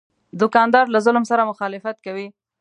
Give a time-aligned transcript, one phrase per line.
[0.41, 2.27] دوکاندار له ظلم سره مخالفت کوي.